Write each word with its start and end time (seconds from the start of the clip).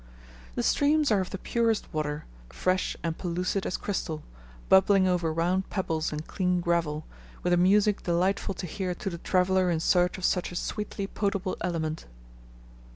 The 0.55 0.63
streams 0.63 1.11
are 1.11 1.21
of 1.21 1.29
the 1.29 1.37
purest 1.37 1.85
water, 1.93 2.25
fresh, 2.49 2.97
and 3.03 3.15
pellucid 3.15 3.67
as 3.67 3.77
crystal, 3.77 4.23
bubbling 4.67 5.07
over 5.07 5.31
round 5.31 5.69
pebbles 5.69 6.11
and 6.11 6.25
clean 6.25 6.59
gravel, 6.59 7.05
with 7.43 7.53
a 7.53 7.57
music 7.57 8.01
delightful 8.01 8.55
to 8.55 8.65
hear 8.65 8.95
to 8.95 9.11
the 9.11 9.19
traveller 9.19 9.69
in 9.69 9.79
search 9.79 10.17
of 10.17 10.25
such 10.25 10.51
a 10.51 10.55
sweetly 10.55 11.05
potable 11.05 11.55
element. 11.61 12.07